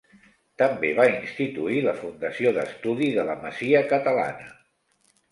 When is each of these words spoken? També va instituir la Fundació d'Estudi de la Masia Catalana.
També 0.59 0.89
va 0.99 1.03
instituir 1.09 1.83
la 1.87 1.93
Fundació 1.99 2.53
d'Estudi 2.55 3.09
de 3.17 3.25
la 3.27 3.35
Masia 3.43 3.83
Catalana. 3.93 4.49